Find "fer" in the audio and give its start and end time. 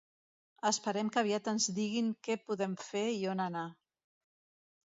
2.87-3.07